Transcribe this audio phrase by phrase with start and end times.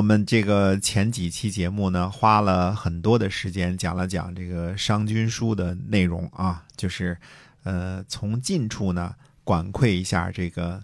[0.00, 7.18] 我们这个前几期节目呢，花了很多的时间讲了讲这个商君书的内容啊，就是
[7.64, 10.82] 呃，从近处呢管窥一下这个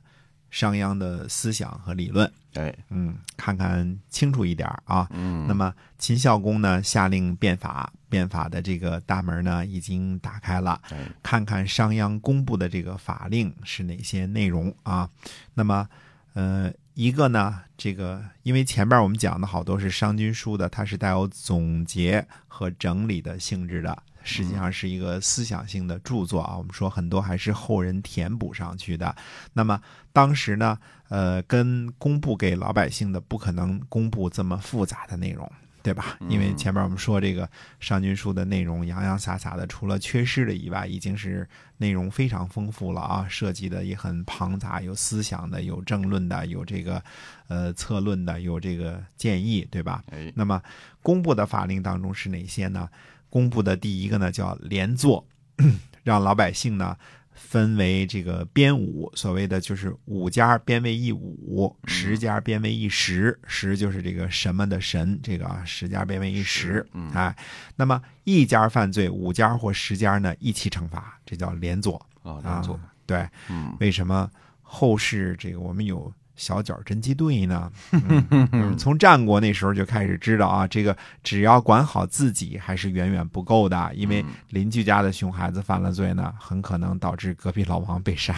[0.50, 5.08] 商鞅的思想和理论，哎，嗯，看看清楚一点啊。
[5.12, 15.08] 嗯，那么秦孝公呢下令变法，变法的这个大门呢已经打开了，哎，看看商鞅公布的这个法令是哪些内容啊？
[15.54, 15.88] 那么，
[16.34, 26.56] 呃，一个呢，这个因为前边我们讲的好多是商君书的，它是带有总结和整理的性质的，实际上是一个思想性的著作啊。
[26.56, 29.14] 我们说很多还是后人填补上去的。
[29.52, 29.78] 那么
[30.10, 30.78] 当时呢，
[31.10, 35.52] 呃，跟公布给老百姓的不可能公布这么复杂的内容。
[35.86, 36.18] 对吧？
[36.28, 47.00] 因为前面我们说这个商君书的内容洋洋洒洒的，除了缺失的以外，已经是内容非常丰富了啊，设计的也很庞杂，有思想的，有政论的，有这个
[47.46, 50.02] 呃策论的，有这个建议，对吧？
[50.10, 50.60] 哎，那么
[51.02, 52.88] 公布的法令当中是哪些呢？
[53.30, 55.24] 公布的第一个呢叫连坐，
[56.02, 56.96] 让老百姓呢
[57.36, 67.10] 分为这个编五，所谓的就是五家编为一五，十家编为一十，十就是这个什么的神，这个啊十家编为一十，嗯。
[67.12, 67.36] 哎，
[67.76, 72.80] 那么一家犯罪，五家或十家呢一起惩罚，这叫连坐啊，啊连坐，。
[73.04, 74.28] 对，嗯，为什么
[74.62, 77.70] 后世这个我们有小脚侦缉队呢？
[77.92, 88.34] 嗯嗯从战国那时候就开始知道啊，这个只要管好自己还是远远不够的，因为嗯邻居家的熊孩子犯了罪呢，很可能导致隔壁老王被杀。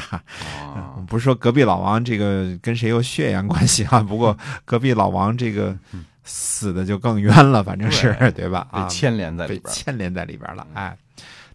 [1.07, 5.77] 不是说隔壁老王这个跟谁有血缘关系啊， 不过隔壁老王这个
[6.25, 8.67] 死的就更冤了，反正是对对吧？
[8.71, 9.75] 啊，被牵连在里边儿。
[9.75, 10.67] 牵连在里边了。
[10.75, 10.97] 哎，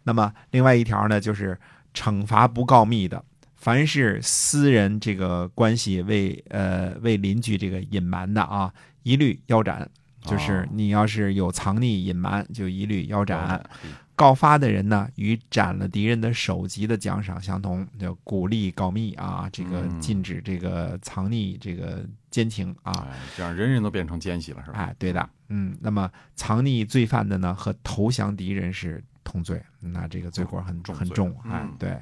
[0.04, 1.58] 那么另外一条呢，就是
[1.94, 3.24] 惩罚不告密的，
[3.64, 9.90] 凡是私人这个关系为呃为邻居这个隐瞒的啊，一律腰斩。
[10.22, 13.58] 就是哦你要是有藏匿隐瞒，就一律腰斩。
[13.82, 23.08] 嘿告发的人呢，与斩了敌人的首级的奖赏相同，就鼓励告密啊，这个嗯禁止这个藏匿这个奸情啊。
[23.10, 24.78] 哎，这样人人都变成奸细了，是吧？
[24.78, 32.00] 哎，对的，嗯，那么藏匿罪犯的呢，和投降敌人是同罪，那这个罪过很重罪很重，哎嗯，对，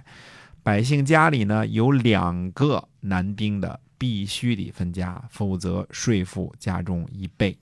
[0.64, 7.58] 百姓家里呢有两个男丁的，必须得分家，否则税负加重一倍，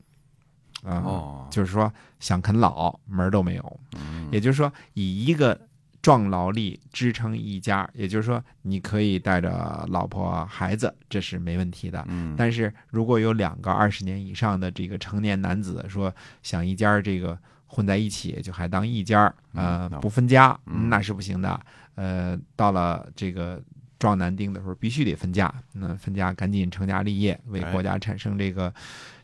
[0.84, 4.28] 啊、哦，就是说想啃老门儿都没有，嗯。
[4.32, 5.60] 也就是说以一个
[6.02, 20.90] 壮劳力支撑一家，也就是说你可以带着老婆孩子，这是没问题的，嗯，但是如果有两个二十年以上的这个成年男子说想一家这个混在一起，就还当一家儿，呃不分家，嗯。
[20.90, 21.60] 那是不行的。
[22.00, 23.62] 呃，到了这个
[24.00, 25.54] 壮男丁的时候，必须得分家。
[25.74, 28.74] 那分家赶紧成家立业，为哎国家产生这个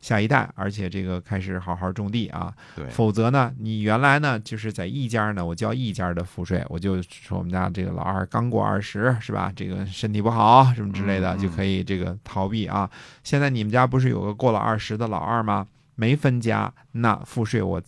[0.01, 2.53] 下一代，而且这个开始好好种地啊。
[2.75, 9.49] 对，否则呢，你原来呢就是在一家呢，我交一家的赋税，我就说我们家这个老二刚过二十，是吧？
[9.55, 12.91] 这个身体不好什么之类的，嗯嗯就可以这个逃避啊。
[13.23, 15.65] 现在你们家不是有个过了二十的老二吗？
[15.95, 17.81] 没分家，那赋税我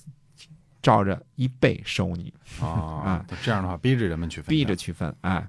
[0.88, 5.46] 照着一倍收你，啊，这样的话逼着人们去分，逼着去分，哎，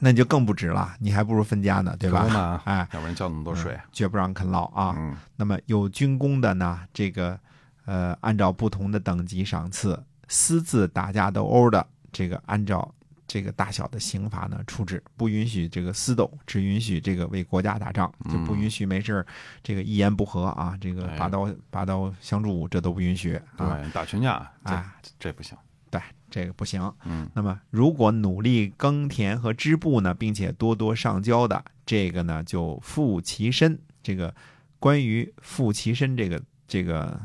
[0.00, 2.60] 那你就更不值了，你还不如分家呢，对吧？
[2.64, 3.72] 哎，要不然交那么多税。
[3.74, 4.96] 嗯，绝不让啃老啊。
[4.98, 7.38] 嗯，那么有军功的呢，这个
[7.84, 9.94] 呃，按照不同的等级赏赐；
[10.26, 12.92] 私自打架斗殴的，这个按照
[13.28, 19.26] 这个大小的刑罚呢处置，不允许这个私斗，只允许这个为国家打仗，就不允许没事儿
[19.62, 23.78] 这个一言不合啊，这个哎拔刀拔刀相助，这都不允许啊。
[23.82, 24.84] 对，打群架，这哎
[25.18, 25.56] 这不行，
[25.90, 26.00] 对，
[26.30, 26.92] 这个不行。
[27.04, 33.78] 嗯，那么，如果努力耕田和织布呢，并且多多上交的，这个呢就富其身。
[34.02, 34.34] 这个
[34.78, 37.20] 关于富其身这个这个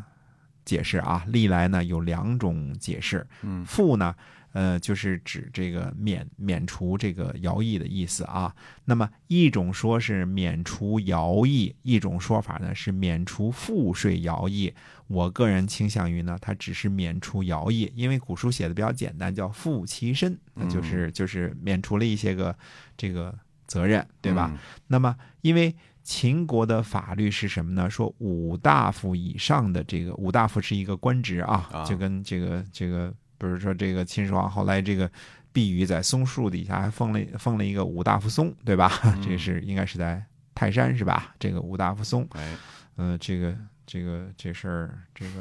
[0.65, 3.25] 解释啊，历来呢有两种解释。
[3.41, 4.13] 嗯富呢，
[4.53, 8.55] 呃，就是指这个免免除这个徭役的意思啊。
[8.85, 14.73] 那么一种说是免除徭役，一种说法呢是免除赋税徭役。
[15.07, 22.55] 我个人倾向于呢，它只是免除徭役，因为古书写的比较简单，叫赋其身，那就是就是免除了一些个
[22.95, 23.37] 这个
[23.67, 24.49] 责任，对吧？
[24.51, 24.57] 嗯？
[24.87, 27.89] 那么，因为秦国的法律是什么呢？
[27.89, 33.13] 说五大夫以上的这个五大夫是一个官职啊，啊就跟这个这个，
[33.47, 35.09] 比如说这个秦始皇后来这个
[35.51, 38.91] 避雨在松树底下还封了封了一个五大夫松，对吧？
[39.21, 40.23] 这是应该是在
[40.55, 41.35] 泰山是吧？
[41.37, 42.55] 这个五大夫松，哎，
[42.95, 43.55] 呃，这个
[43.85, 45.31] 这个这事儿，这个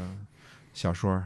[0.74, 1.22] 小说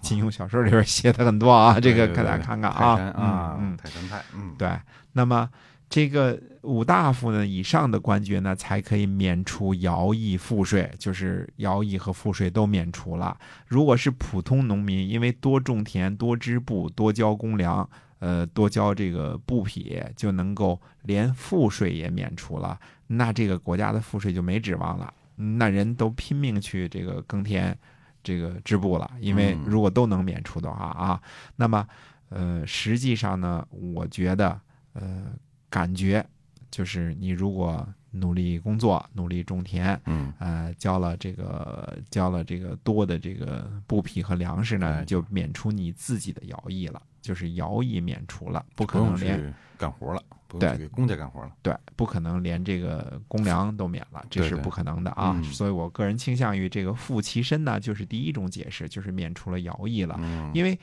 [0.00, 4.78] 金庸小说里边写的很多啊，这个给大家看看啊，泰山啊，嗯嗯泰山派，嗯，对，
[5.12, 5.48] 那么
[5.88, 13.38] 这个五大夫呢以上的官爵呢，才可以免除徭役赋税，就是徭役和赋税都免除了。
[13.68, 17.88] 如果是普通农民，因为多种田、多织布、多交公粮，
[18.18, 25.14] 呃，多交这个布匹，就能够连赋税也免除了，那这个国家的赋税就没指望了。
[25.36, 27.78] 那人都拼命去这个耕田、
[28.24, 31.22] 这个织布了，因为如果都能免除的话啊，
[31.54, 31.86] 那么
[32.28, 34.60] 呃，实际上呢，我觉得
[34.94, 35.26] 呃。
[35.70, 36.24] 感觉
[36.70, 55.38] 就是你如果努力工作、努力种田，嗯，呃，交了这个交了这个多的这个布匹和粮食呢，就免除你自己的徭役了，就是徭役免除了，不可能连干活了，对，给公家干活了，对，不可能连这个公粮都免了，这是不可能的啊。
[55.52, 60.18] 所以我个人倾向于这个富其身呢，就是第一种解释，就是免除了徭役了，
[60.54, 60.78] 因为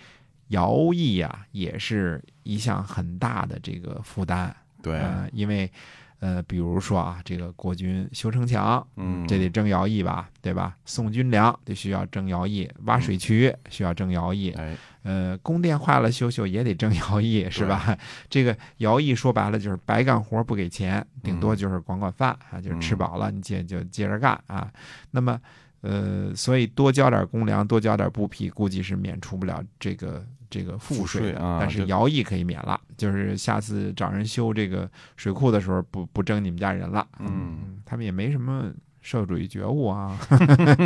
[0.50, 4.56] 徭役呀也是一项很大的这个负担。
[4.84, 5.00] 对，
[5.32, 5.72] 因为，
[6.20, 10.76] 呃，比如说啊，这个国军修城墙，嗯，这得征徭役吧，对吧？
[10.86, 17.98] 送军粮得需要征徭役，挖水渠需要征徭役，哎，呃，宫殿坏了修修也得征徭役，是吧？
[18.30, 24.72] 这个徭役说白了就是白干活不给钱，顶多就是管管饭啊，就是吃饱了你接就接着干啊。
[25.12, 25.40] 那么，
[25.84, 30.26] 呃，所以多交点公粮，多交点布匹，估计是免除不了这个。
[30.50, 34.88] 这个赋税啊，但是徭役可以免了，就是下次找人修这个
[35.18, 37.08] 水库的时候，不不征你们家人了。
[37.18, 38.72] 嗯，他们也没什么
[39.04, 40.18] 社会主义觉悟啊，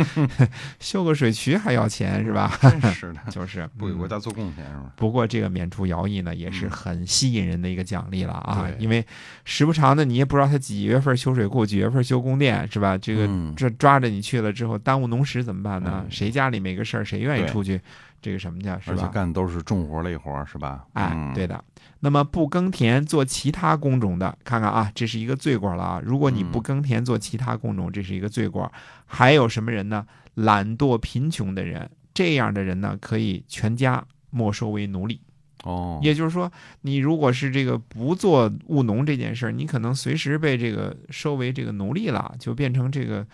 [0.80, 2.50] 修个水渠还要钱是吧？
[2.92, 4.92] 是的， 就是不给国家做贡献是吧？
[4.96, 9.04] 不过这个免除徭役呢，也是很吸引人的一个奖励了啊，因为
[9.44, 12.98] 时不常的你也不知道他几月份修水库，几月份修宫殿是吧？
[12.98, 16.04] 这个这抓着你去了之后，耽误农时怎么办呢？
[16.10, 17.80] 谁家里没个事儿，谁愿意出去？
[18.20, 18.96] 这个什么叫是吧？
[18.98, 20.84] 而且干的都是重活累活，是吧？
[20.94, 21.62] 哎，对的。
[22.00, 26.02] 那么不耕田做其他工种的，看看啊，这是一个罪过了啊！
[26.04, 28.70] 如果你不耕田做其他工种，这是一个罪过。
[29.04, 30.06] 还有什么人呢？
[30.34, 35.20] 懒惰贫穷的人，这样的人呢，可以全家没收为奴隶。
[35.64, 36.50] 哦，也就是说，
[36.82, 43.26] 你如果是这个不做务农这件事儿，你可能随时被这个收为这个奴隶了，就变成这个。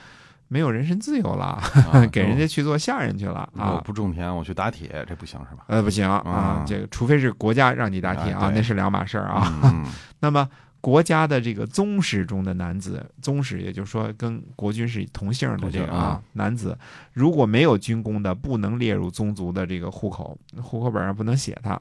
[0.54, 1.60] 没有人身自由了，
[2.12, 3.72] 给人家去做下人去了啊！
[3.72, 5.64] 我不种田，我去打铁，这不行是吧？
[5.66, 9.84] 呃，不行啊，这个除非是国家让你打铁啊，那是两码事儿啊。
[10.20, 10.48] 那么
[10.80, 16.78] 国家的这个宗室中的男子，宗室也就是说跟国君是同姓的这个啊男子，
[17.12, 21.76] 如果没有军功的，不能列入宗族的这个户口，户口本上不能写他。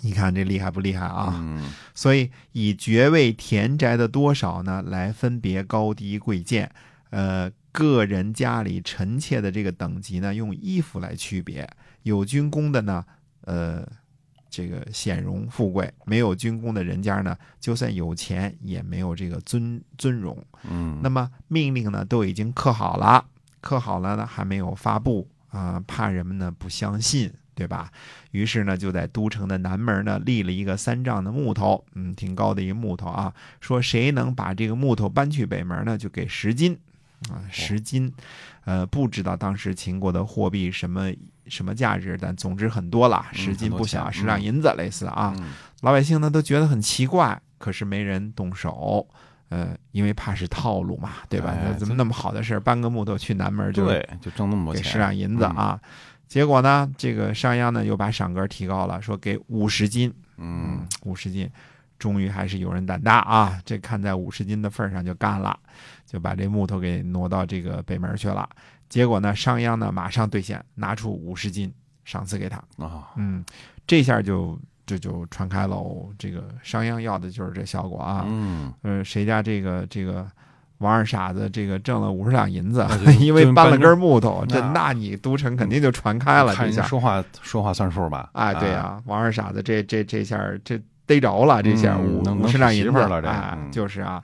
[0.00, 1.38] 你看这厉害不厉害啊？
[1.94, 6.70] 所以以爵位田宅的多少呢，来分别高低贵贱，
[7.10, 7.52] 呃。
[7.74, 11.68] 个人家里臣妾的这个等级呢，用衣服来区别。
[12.04, 13.04] 有军功的呢，
[13.40, 13.84] 呃，
[14.48, 20.40] 这个显荣富贵；没有军功的人家呢，就算有钱也没有这个尊尊荣。
[20.70, 23.24] 嗯，那么命令呢都已经刻好了，
[23.60, 27.90] 刻好了呢还没有发布啊，怕人们呢不相信，对吧？
[28.30, 36.78] 于是呢就在都城的南门呢立了一个三丈的木头，嗯，挺高的一个木头啊，说谁能把这个木头搬去北门呢，就给十金。
[37.30, 38.12] 啊，十金，
[38.64, 41.10] 呃，不知道当时秦国的货币什么
[41.46, 45.34] 什么价值，但总之很多了，十金不小，十两银子类似啊。
[45.82, 49.06] 老百姓呢都觉得很奇怪，可是没人动手，
[49.48, 51.54] 呃，因为怕是套路嘛，对吧？
[51.78, 55.78] 怎么那么好的事搬个木头去南门就对，就挣那么多钱，十两银子啊？
[56.26, 61.48] 结果呢，这个商鞅呢又把赏格提高了，说给五十金，嗯，五十金。
[62.04, 63.58] 终于还是有人胆大啊！
[63.64, 65.58] 这看在五十斤的份上就干了，
[66.04, 68.46] 就把这木头给挪到这个北门去了。
[68.90, 71.72] 结果呢，商鞅呢马上兑现，拿出五十斤
[72.04, 73.08] 赏赐给他啊。
[73.16, 73.42] 嗯，
[73.86, 75.82] 这下就这就传开了。
[76.18, 78.22] 这个商鞅要的就是这效果啊。
[78.28, 80.26] 嗯，呃，谁家这个这个
[80.76, 82.86] 王二傻子这个挣了五十两银子，
[83.18, 86.54] 因为搬了根木头，这那你都城肯定就传开了。
[86.54, 88.28] 这下说话说话算数吧？
[88.34, 90.78] 哎，对呀，王二傻子这这这下这。
[91.06, 94.22] 逮着了，这下五五十两银子了，这，就是啊，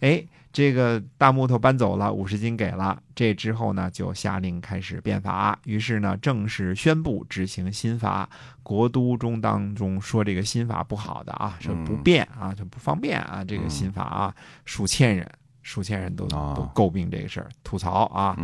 [0.00, 2.98] 哎，这个大木头搬走了，五十斤给了。
[3.14, 5.58] 这之后呢，就下令开始变法。
[5.64, 8.28] 于是呢，正式宣布执行新法。
[8.62, 13.44] 国都中当中说这个新法不好的啊，说不便啊，就不方便啊。
[13.46, 15.30] 这个新法啊，数千人，
[15.62, 18.34] 数千人都都诟病这个事儿，吐槽啊。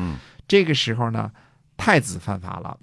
[0.47, 1.31] 这个时候呢，
[1.79, 2.77] 太子犯法了。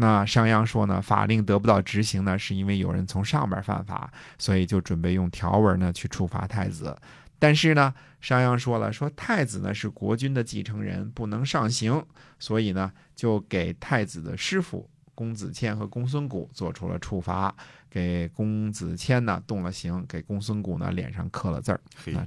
[0.00, 6.96] 那商鞅说呢，法令得不到执行呢，是因为有人从上边犯法，所以就准备用条文呢去处罚太子。
[7.40, 12.00] 但是呢，商鞅说了，说太子呢是国君的继承人，不能上刑，
[12.38, 17.52] 所以呢就给太子的师傅公子虔和公孙贾做出了处罚，
[17.90, 21.80] 给公子虔呢动了刑，给公孙贾呢脸上刻了字儿。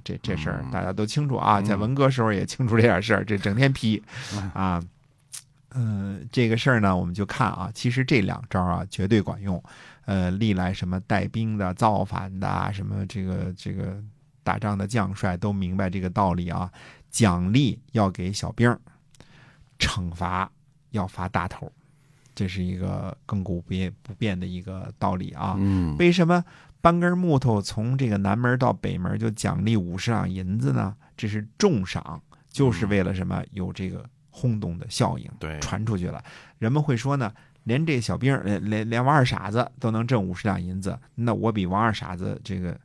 [0.03, 4.01] 这这事儿嗯大家都清楚啊，嗯在文革时候也清楚这点事儿，这整天批
[4.53, 4.77] 啊。
[4.77, 4.89] 嗯，
[6.31, 9.61] 这个事儿呢，我们就看啊，其实这两招啊绝对管用。
[10.05, 14.03] 呃，历来什么带兵的、造反的啊，什么这个这个
[14.43, 16.69] 打仗的将帅都明白这个道理啊，
[17.11, 18.77] 奖励要给小兵儿，
[19.79, 20.51] 惩罚
[20.89, 21.71] 要罚大头，
[22.33, 25.55] 这是一个亘古不变不变的一个道理啊。
[25.59, 26.43] 嗯，为什么
[26.81, 30.95] 搬根木头从这个南门到北门就奖励五十两银子呢？
[31.15, 33.41] 这是重赏，就是为了什么？
[33.51, 36.23] 有这个轰动的效应，对，传出去了。
[36.57, 37.31] 人们会说呢，
[37.65, 42.75] 连这小兵，连连连王二傻子都能挣五十两银子，那我比王二傻子这个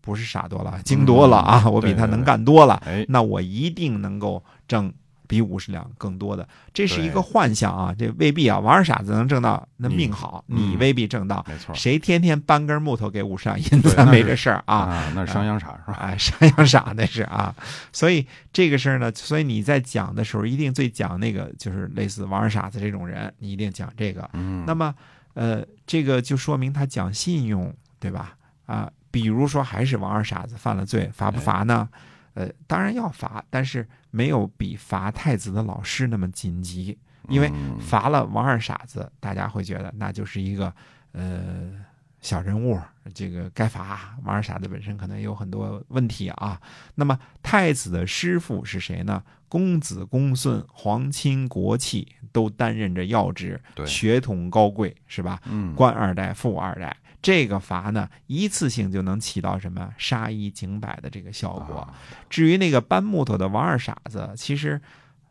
[0.00, 1.68] 不是傻多了，精多了啊！
[1.68, 4.92] 我比他能干多了，哎，那我一定能够挣。
[5.34, 7.92] 比五十两更多的，这是一个幻象啊！
[7.98, 11.44] 这未必啊，王二傻子能挣到，那命好，嗯你未必挣到。
[11.48, 14.76] 没错，谁天天搬根木头给五十两银子没这事儿啊？
[14.76, 15.98] 啊，那是商鞅傻是吧？
[16.00, 17.52] 哎，商鞅傻那是啊，
[17.92, 24.30] 所以这个事儿呢，所以你在讲的时候，一定最讲那个就是类似王二傻子这种人，你一定讲这个。
[24.34, 24.94] 嗯，那么，
[25.34, 28.36] 呃，这个就说明他讲信用，对吧？
[28.66, 31.88] 啊，比如说还是王二傻子犯了罪，罚不罚呢？
[32.34, 36.98] 呃，当然要罚，但是没有比罚太子的老师那么紧急，
[37.28, 40.74] 因为嗯罚了王二傻子，大家会觉得那就是一个
[41.12, 41.72] 呃
[42.20, 42.78] 小人物，
[43.14, 44.16] 这个该罚。
[44.24, 46.60] 王二傻子本身可能有很多问题啊。
[46.94, 49.22] 那么太子的师傅是谁呢？
[49.48, 55.40] 公子公孙、皇亲国戚都担任着要职，对血统高贵，是吧？
[55.44, 61.78] 嗯，官二代、富二代，这个罚呢，一次性就能起到什么杀一儆百的这个效果。
[61.78, 61.94] 啊
[62.28, 64.80] 至于那个搬木头的王二傻子，其实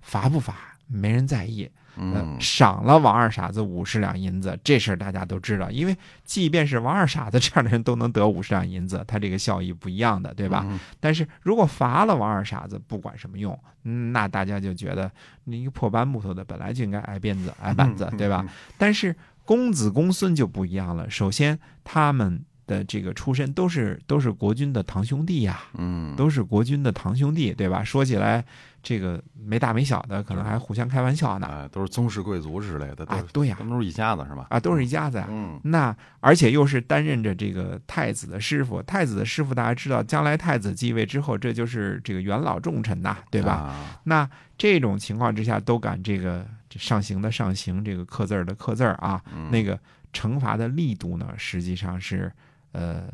[0.01, 0.55] 罚不罚
[0.87, 10.65] 没人在意，呃嗯，赏了王二傻子五十两银子，这事儿大家都知道，因为即便是王二傻子这样的人都能得五十两银子，他这个效益不一样的，对吧？
[10.67, 10.79] 嗯？
[10.99, 15.11] 但是如果罚了王二傻子，不管什么用，嗯那大家就觉得
[15.43, 18.45] 你一个破搬木头的本来就应该挨鞭子、挨板子，对吧？
[18.77, 27.83] 但是公子公孙就不一样了，首先他们的这个出身都是都是国君的堂兄弟呀、嗯，都是国君的堂兄弟，对吧？
[27.83, 28.43] 说起来，
[28.81, 31.47] 这个没大没小的，可能还互相开玩笑呢。
[31.47, 34.47] 啊，都是宗室贵族之类的，都是，啊对呀、他们都是一家子是吧？
[34.49, 43.51] 啊，都是一家子呀、嗯，那而且又是担任着这个太子的师傅，太子的师傅大家知道，将来太子继位之后，这就是这个元老重臣呐，对吧？
[43.51, 49.79] 啊那这种情况之下，都敢这个这上刑的上刑，这个刻字儿的刻字儿啊，嗯那个
[50.11, 52.31] 惩罚的力度呢，实际上是，
[52.71, 53.07] 呃，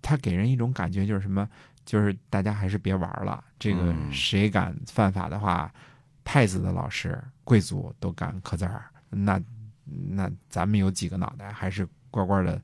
[0.00, 1.48] 他给人一种感觉就是什么，
[1.84, 3.42] 就是大家还是别玩了。
[3.58, 5.72] 这个嗯谁敢犯法的话，
[6.24, 9.40] 太子的老师、贵族都敢刻字儿，那
[9.84, 12.60] 那咱们有几个脑袋，还是乖乖的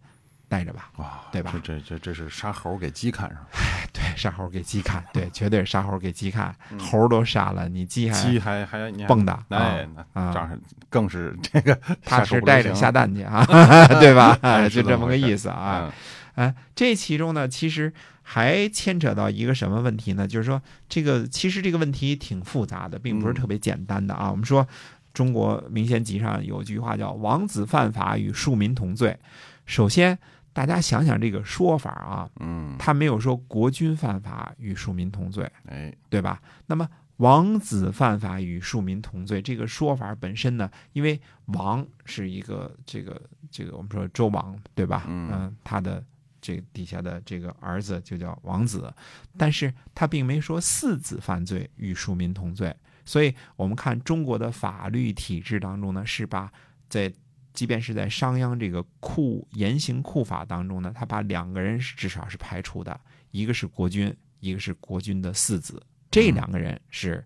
[0.49, 0.91] 带着吧。
[0.97, 3.63] 哇，对吧这这这这是杀猴给鸡看上了，对，
[4.17, 13.45] 杀猴给鸡看，对，绝对是杀猴给鸡看，嗯猴都杀了，你鸡还鸡还还你蹦跶哎，啊那这样更是这个他是带着下蛋去啊，
[14.01, 14.39] 对吧？
[14.43, 15.83] 哎 就这么个意思啊。
[15.85, 15.93] 嗯
[16.35, 17.93] 哎，这其中呢，其实
[18.23, 20.27] 还牵扯到一个什么问题呢？
[20.27, 24.33] 就是说，这个其实这个问题挺复杂的，并不是嗯特别简单的啊。
[24.33, 24.67] 我们说，
[25.13, 29.17] 中国民间集上有句话叫“王子犯法与庶民同罪”。
[29.65, 30.19] 首先，
[30.55, 36.41] 大家想想这个说法啊，嗯，他没有说国君犯法与庶民同罪，哎，对吧？
[36.67, 43.21] 那么王子犯法与庶民同罪这个说法本身呢，因为王是一个这个
[43.51, 45.05] 这个我们说周王对吧？
[45.09, 46.03] 嗯他的
[46.41, 48.93] 这个底下的这个儿子就叫王子，
[49.37, 56.53] 但是他并没说四子犯罪与庶民同罪，所以我们看中国的法律体制当中呢，是把
[56.89, 57.13] 在
[57.55, 65.81] 即便是在商鞅这个酷严刑酷法当中呢，他把两个人是至少是排除的，一个是国君，一个是国君的四子，
[66.11, 67.25] 这两个人是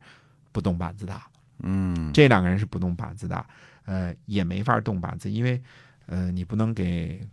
[0.53, 1.21] 不动板子的，
[1.61, 3.45] 嗯，这两个人是不动板子的，
[3.87, 5.61] 呃，也没法动板子，因为
[6.07, 7.27] 呃，你不能给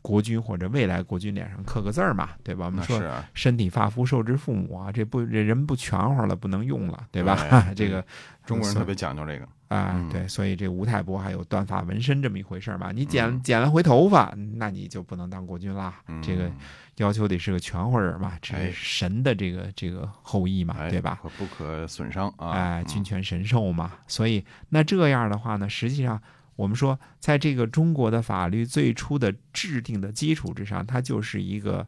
[0.00, 2.66] 国君或者未来国君脸上刻个字儿嘛，对吧？
[2.66, 3.02] 我们说
[3.34, 7.34] 身体发肤受之父母啊，这不这人不全乎了，不能用了，对吧？
[7.66, 8.04] 对 这个
[8.46, 12.90] 中国人特别讲究这个，啊，嗯对，所以这吴太伯还有断发纹身这么一回事儿嘛。
[12.90, 16.00] 你剪嗯剪了回头发，那你就不能当国君啦。
[16.08, 16.50] 嗯这个
[16.96, 21.20] 要求得是个全乎人嘛，这哎是神的这个这个后裔嘛，哎对吧？
[21.22, 22.50] 可不可损伤啊？
[22.50, 23.92] 哎，嗯君权神授嘛。
[24.06, 26.20] 所以那这样的话呢，实际上
[26.56, 31.86] 我们说，在这个中国的法律最初的制定的基础之上，它就是一个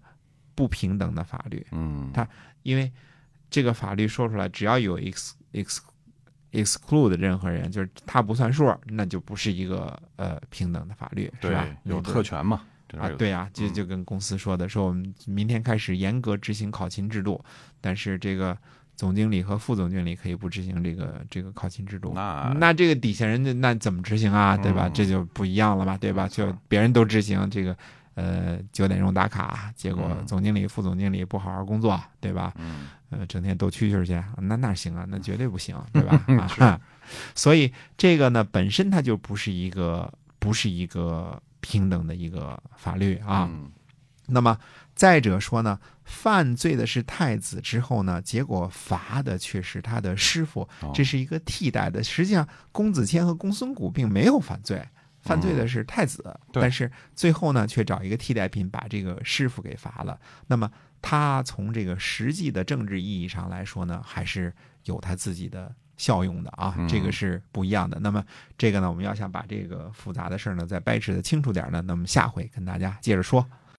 [0.55, 1.67] 不平等的法律。
[1.73, 2.29] 嗯，它
[2.63, 2.93] 因为
[3.49, 5.79] 这个法律说出来，只要有 ex ex
[6.53, 12.63] exclude 任何人，就是他不算数，那就不是一个呃平等的法律，是吧？，有特权嘛，
[12.99, 17.43] 啊对呀、就嗯就跟公司说的，说我们明天开始严格执行考勤制度，
[17.81, 18.57] 但是这个
[18.97, 22.13] 总经理和副总经理可以不执行这个这个考勤制度。
[22.15, 24.57] 那那这个底下人家那怎么执行啊？
[24.57, 24.89] 对吧？
[24.89, 26.27] 嗯这就不一样了嘛，对吧？
[26.29, 27.77] 就别人都执行这个，
[28.21, 32.53] 呃，九点钟打卡，结果嗯总经理、副总经理不好好工作，对吧？
[32.57, 35.07] 嗯呃，整天斗蛐蛐去，那哪行啊？
[35.09, 36.23] 那绝对不行，对吧？
[36.55, 36.81] 是啊，
[37.35, 43.49] 所以这个呢，本身它就不是一个不是一个平等的一个法律啊。
[43.51, 43.71] 嗯
[44.33, 44.57] 那么
[44.95, 52.05] 再者说呢，犯罪的是太子之后呢，结果罚的却是他的师傅，哦这是一个替代的。
[52.05, 54.87] 实际上，公子虔和公孙贾并没有犯罪，
[55.21, 56.23] 犯罪的是太子，
[56.53, 60.19] 对但是最后呢，却找一个替代品把这个师傅给罚了。
[60.47, 60.71] 那么
[61.03, 64.53] 他从这个实际的政治意义上来说呢，还是
[64.85, 67.99] 有他自己的效用的啊，嗯这个是不一样的。
[68.01, 68.25] 那么
[68.57, 73.47] 这个呢，我们要想把这个复杂的事儿呢再掰扯的清楚点儿呢，那么下回跟大家接着说。